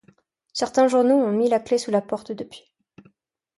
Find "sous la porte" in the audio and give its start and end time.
1.83-2.31